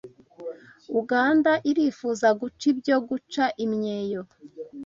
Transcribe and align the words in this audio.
Uganda 1.01 1.51
irifuza 1.69 2.27
guca 2.39 2.65
ibyo 2.71 2.97
guca 3.07 3.45
imyeyo 3.65 4.21